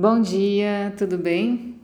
[0.00, 1.78] Bom dia, tudo bem?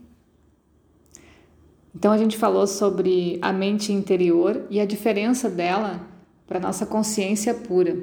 [1.93, 6.01] Então a gente falou sobre a mente interior e a diferença dela
[6.47, 7.95] para nossa consciência pura.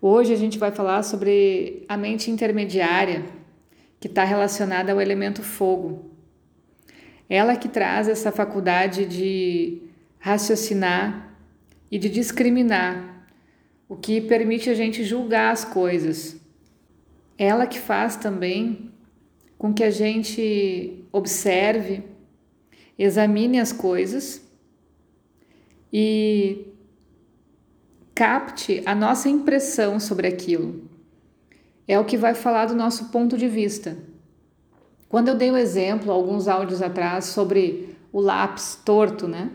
[0.00, 3.24] Hoje a gente vai falar sobre a mente intermediária,
[3.98, 6.12] que está relacionada ao elemento fogo.
[7.28, 9.82] Ela que traz essa faculdade de
[10.20, 11.36] raciocinar
[11.90, 13.26] e de discriminar,
[13.88, 16.43] o que permite a gente julgar as coisas
[17.38, 18.90] ela que faz também
[19.58, 22.02] com que a gente observe,
[22.98, 24.42] examine as coisas
[25.92, 26.66] e
[28.14, 30.88] capte a nossa impressão sobre aquilo.
[31.86, 33.96] É o que vai falar do nosso ponto de vista.
[35.08, 39.50] Quando eu dei o exemplo, alguns áudios atrás, sobre o lápis torto, né?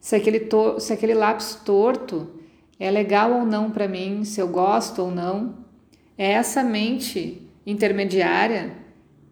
[0.00, 2.30] Se aquele, to se aquele lápis torto
[2.78, 5.65] é legal ou não para mim, se eu gosto ou não,
[6.16, 8.76] é essa mente intermediária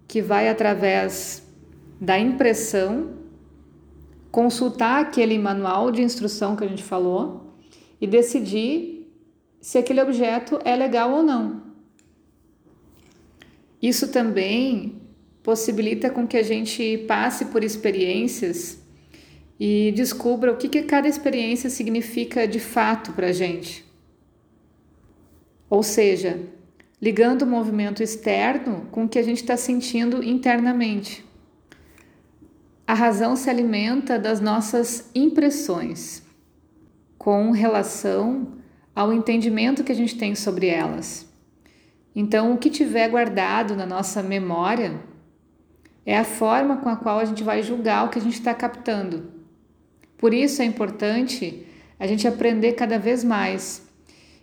[0.07, 1.43] que vai através
[2.01, 3.15] da impressão
[4.31, 7.55] consultar aquele manual de instrução que a gente falou
[8.01, 9.09] e decidir
[9.61, 11.63] se aquele objeto é legal ou não.
[13.81, 15.01] Isso também
[15.43, 18.83] possibilita com que a gente passe por experiências
[19.59, 23.85] e descubra o que, que cada experiência significa de fato para a gente.
[25.71, 26.41] Ou seja,
[27.05, 31.23] ligando o movimento externo com o que a gente está sentindo internamente.
[32.87, 36.23] A razão se alimenta das nossas impressões,
[37.19, 38.55] com relação
[38.97, 41.31] ao entendimento que a gente tem sobre elas.
[42.17, 44.99] Então, o que tiver guardado na nossa memória
[46.07, 48.55] é a forma com a qual a gente vai julgar o que a gente está
[48.55, 49.31] captando.
[50.17, 51.67] Por isso é importante
[52.01, 53.84] a gente aprender cada vez mais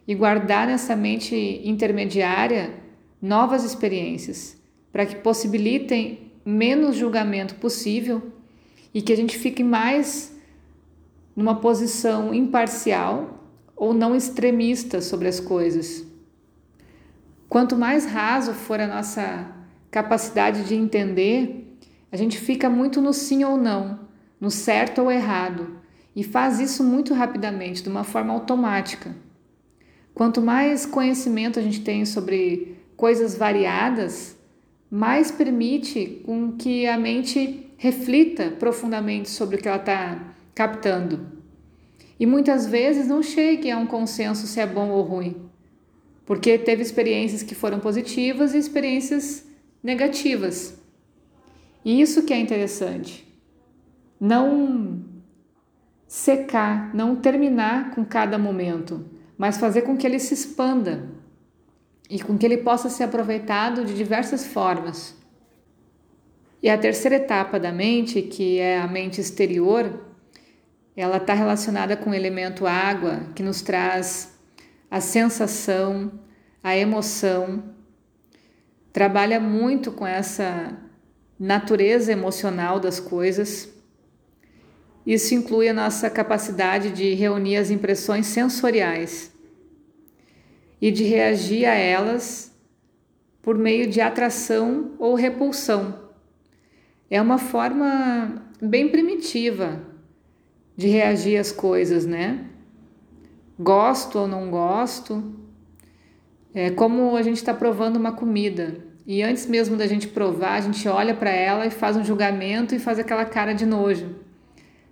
[0.08, 2.74] e guardar nessa mente intermediária
[3.22, 4.58] novas experiências,
[4.92, 8.32] para que possibilitem menos julgamento possível
[8.94, 10.36] e que a gente fique mais
[11.36, 13.40] numa posição imparcial
[13.76, 16.06] ou não extremista sobre as coisas.
[17.48, 19.54] Quanto mais raso for a nossa
[19.90, 21.78] capacidade de entender,
[22.12, 24.00] a gente fica muito no sim ou não,
[24.40, 25.78] no certo ou errado,
[26.16, 29.16] e faz isso muito rapidamente, de uma forma automática.
[30.14, 34.38] Quanto mais conhecimento a gente tem sobre coisas variadas,
[34.90, 41.26] mais permite com que a mente reflita profundamente sobre o que ela está captando.
[42.20, 45.36] E muitas vezes não chegue a um consenso se é bom ou ruim,
[46.26, 49.48] porque teve experiências que foram positivas e experiências
[49.82, 50.80] negativas.
[51.84, 53.28] E isso que é interessante.
[54.20, 55.04] Não
[56.06, 59.04] secar, não terminar com cada momento
[59.42, 61.10] mas fazer com que ele se expanda
[62.08, 65.16] e com que ele possa ser aproveitado de diversas formas.
[66.62, 70.00] E a terceira etapa da mente, que é a mente exterior,
[70.96, 74.32] ela está relacionada com o elemento água, que nos traz
[74.92, 76.12] a sensação,
[76.64, 77.64] a emoção,
[78.94, 80.78] trabalha muito com essa
[81.40, 83.74] natureza emocional das coisas
[85.06, 89.32] isso inclui a nossa capacidade de reunir as impressões sensoriais
[90.80, 92.52] e de reagir a elas
[93.42, 96.00] por meio de atração ou repulsão.
[97.10, 99.82] É uma forma bem primitiva
[100.78, 102.46] de reagir às coisas, né?
[103.60, 105.36] Gosto ou não gosto.
[106.54, 108.86] É como a gente está provando uma comida.
[109.06, 112.76] E antes mesmo da gente provar, a gente olha para ela e faz um julgamento
[112.76, 114.16] e faz aquela cara de nojo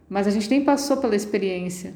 [0.09, 1.93] mas a gente nem passou pela experiência.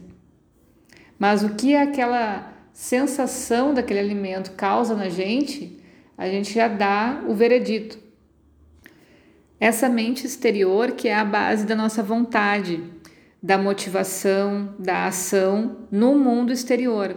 [1.18, 5.80] Mas o que aquela sensação daquele alimento causa na gente,
[6.18, 7.98] a gente já dá o veredito.
[9.60, 12.84] Essa mente exterior que é a base da nossa vontade,
[13.42, 17.16] da motivação, da ação no mundo exterior.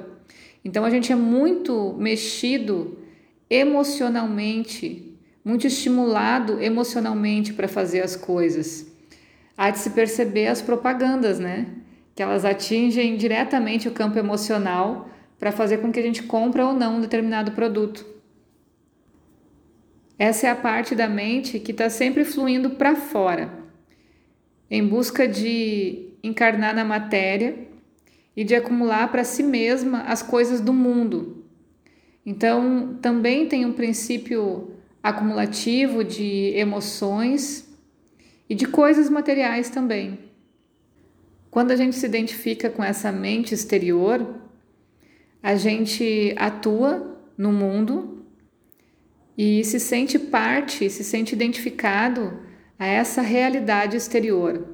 [0.64, 2.98] Então a gente é muito mexido
[3.48, 8.95] emocionalmente, muito estimulado emocionalmente para fazer as coisas
[9.56, 11.66] há de se perceber as propagandas, né?
[12.14, 15.08] Que elas atingem diretamente o campo emocional
[15.38, 18.04] para fazer com que a gente compre ou não um determinado produto.
[20.18, 23.50] Essa é a parte da mente que está sempre fluindo para fora,
[24.70, 27.66] em busca de encarnar na matéria
[28.34, 31.44] e de acumular para si mesma as coisas do mundo.
[32.24, 37.65] Então, também tem um princípio acumulativo de emoções
[38.48, 40.18] e de coisas materiais também.
[41.50, 44.40] Quando a gente se identifica com essa mente exterior,
[45.42, 48.24] a gente atua no mundo
[49.38, 52.40] e se sente parte, se sente identificado
[52.78, 54.66] a essa realidade exterior.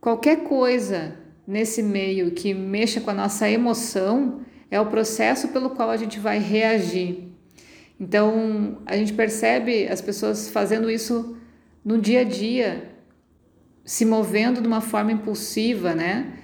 [0.00, 5.90] Qualquer coisa nesse meio que mexa com a nossa emoção é o processo pelo qual
[5.90, 7.28] a gente vai reagir.
[7.98, 11.36] Então, a gente percebe as pessoas fazendo isso
[11.84, 12.93] no dia a dia,
[13.84, 16.38] se movendo de uma forma impulsiva, né?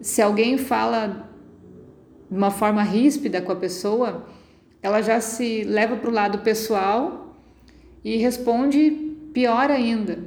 [0.00, 1.30] Se alguém fala
[2.30, 4.26] de uma forma ríspida com a pessoa,
[4.82, 7.36] ela já se leva para o lado pessoal
[8.02, 8.90] e responde
[9.32, 10.18] pior ainda.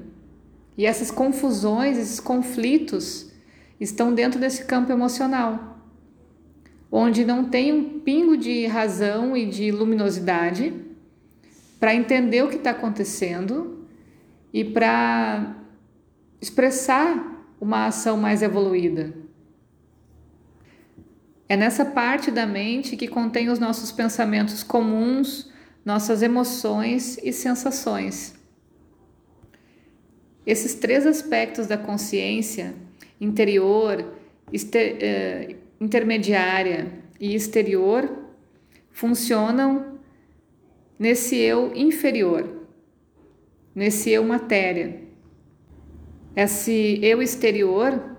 [0.78, 3.32] E essas confusões, esses conflitos
[3.80, 5.80] estão dentro desse campo emocional,
[6.92, 10.74] onde não tem um pingo de razão e de luminosidade
[11.80, 13.88] para entender o que está acontecendo
[14.54, 15.56] e para
[16.42, 19.14] expressar uma ação mais evoluída.
[21.48, 25.52] É nessa parte da mente que contém os nossos pensamentos comuns,
[25.84, 28.36] nossas emoções e sensações.
[30.46, 32.76] Esses três aspectos da consciência,
[33.20, 34.14] interior,
[34.74, 38.10] eh, intermediária e exterior,
[38.92, 40.00] funcionam
[40.98, 42.68] nesse eu inferior,
[43.74, 45.09] nesse eu matéria.
[46.36, 48.18] Esse eu exterior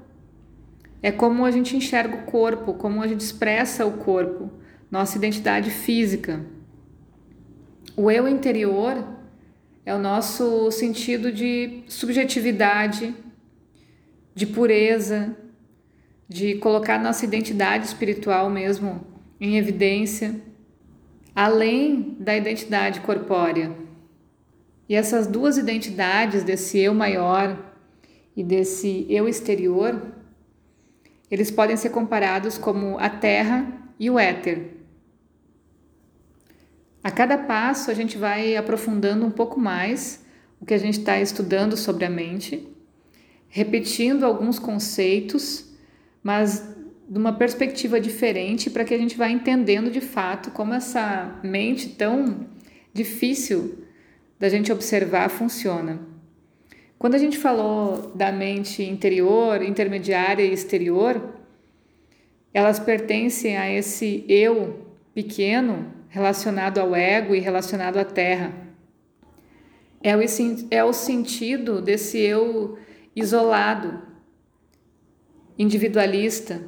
[1.03, 4.51] é como a gente enxerga o corpo, como a gente expressa o corpo,
[4.91, 6.45] nossa identidade física.
[7.97, 9.03] O eu interior
[9.85, 13.15] é o nosso sentido de subjetividade,
[14.35, 15.37] de pureza,
[16.29, 19.07] de colocar nossa identidade espiritual mesmo
[19.41, 20.41] em evidência,
[21.35, 23.75] além da identidade corpórea.
[24.89, 27.70] E essas duas identidades, desse eu maior
[28.41, 30.15] e desse eu exterior,
[31.31, 34.79] eles podem ser comparados como a terra e o éter.
[37.05, 40.25] A cada passo a gente vai aprofundando um pouco mais
[40.59, 42.67] o que a gente está estudando sobre a mente,
[43.47, 45.67] repetindo alguns conceitos,
[46.23, 46.67] mas
[47.07, 51.91] de uma perspectiva diferente para que a gente vá entendendo de fato como essa mente
[51.91, 52.47] tão
[52.91, 53.85] difícil
[54.39, 56.10] da gente observar funciona.
[57.01, 61.33] Quando a gente falou da mente interior, intermediária e exterior,
[62.53, 68.53] elas pertencem a esse eu pequeno relacionado ao ego e relacionado à terra.
[70.03, 70.21] É o,
[70.71, 72.79] é o sentido desse eu
[73.17, 74.03] isolado,
[75.59, 76.61] individualista,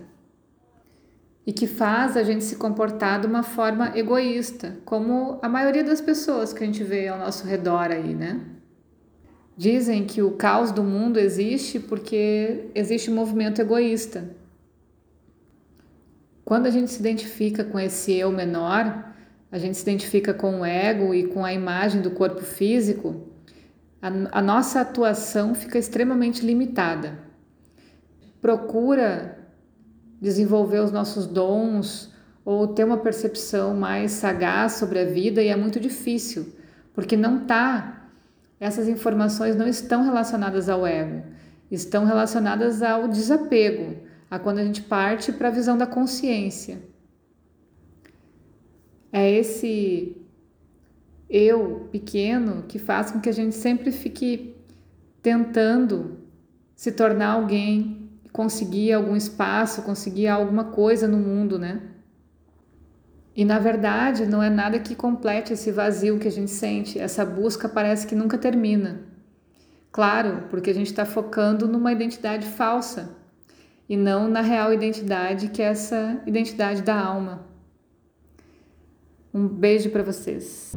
[1.46, 6.00] e que faz a gente se comportar de uma forma egoísta, como a maioria das
[6.00, 8.61] pessoas que a gente vê ao nosso redor aí, né?
[9.56, 14.30] Dizem que o caos do mundo existe porque existe um movimento egoísta.
[16.44, 19.12] Quando a gente se identifica com esse eu menor,
[19.50, 23.28] a gente se identifica com o ego e com a imagem do corpo físico,
[24.00, 27.18] a, a nossa atuação fica extremamente limitada.
[28.40, 29.38] Procura
[30.20, 32.12] desenvolver os nossos dons
[32.44, 36.54] ou ter uma percepção mais sagaz sobre a vida e é muito difícil,
[36.94, 38.01] porque não está
[38.62, 41.24] essas informações não estão relacionadas ao ego,
[41.68, 43.96] estão relacionadas ao desapego,
[44.30, 46.80] a quando a gente parte para a visão da consciência.
[49.12, 50.16] É esse
[51.28, 54.54] eu pequeno que faz com que a gente sempre fique
[55.20, 56.20] tentando
[56.76, 61.82] se tornar alguém, conseguir algum espaço, conseguir alguma coisa no mundo, né?
[63.34, 66.98] E na verdade, não é nada que complete esse vazio que a gente sente.
[66.98, 69.00] Essa busca parece que nunca termina.
[69.90, 73.16] Claro, porque a gente está focando numa identidade falsa
[73.88, 77.46] e não na real identidade, que é essa identidade da alma.
[79.34, 80.74] Um beijo para vocês.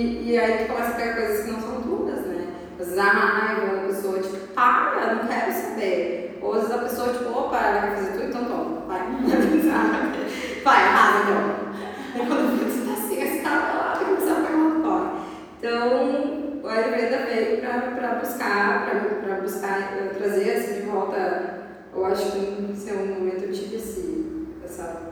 [0.00, 2.46] E, aí tu começa a pegar coisas que não são duras, né?
[2.78, 6.38] Às vezes ah, a raiva pessoa, tipo, para, não quero saber.
[6.40, 9.00] Ou às vezes a pessoa, tipo, opa, ela quer fazer tudo, então toma, vai,
[10.62, 12.26] vai, arrasa então.
[12.26, 15.10] Quando você tá assim, esse cara tá lá, tem que começar a pegar uma fora.
[15.58, 18.86] Então, o Ayurveda veio para buscar,
[19.24, 21.58] para buscar, pra trazer assim, de volta.
[21.92, 25.10] Eu acho que em seu momento eu tive esse, essa,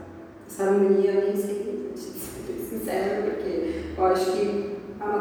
[0.49, 1.91] essa harmonia, nem sei,
[2.69, 4.76] sincero, porque eu acho que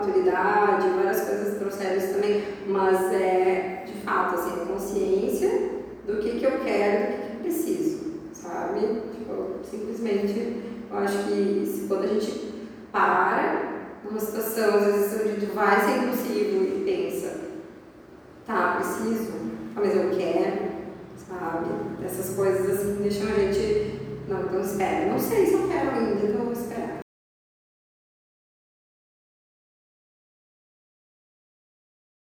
[0.07, 5.71] maturidade, várias coisas trouxeram isso também, mas é de fato assim, consciência
[6.07, 8.81] do que, que eu quero, do que, que preciso, sabe?
[9.13, 12.55] Tipo, simplesmente eu acho que quando a gente
[12.93, 17.41] para numa situação, às vezes onde tu vai ser impossível e pensa,
[18.47, 19.33] tá, preciso,
[19.75, 20.77] tá, mas eu quero,
[21.17, 21.67] sabe?
[22.05, 24.01] Essas coisas assim deixam a gente.
[24.29, 25.11] Não, então espera.
[25.11, 27.06] Não sei se eu quero ainda, então eu vou esperar.